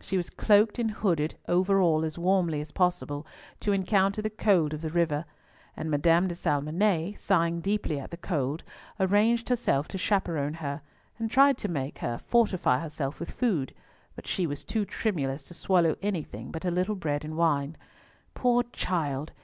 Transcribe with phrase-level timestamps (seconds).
[0.00, 3.26] She was cloaked and hooded over all as warmly as possible
[3.60, 5.26] to encounter the cold of the river:
[5.76, 8.64] and Madame de Salmonnet, sighing deeply at the cold,
[8.98, 10.80] arranged herself to chaperon her,
[11.18, 13.74] and tried to make her fortify herself with food,
[14.16, 17.76] but she was too tremulous to swallow anything but a little bread and wine.
[18.32, 19.32] Poor child!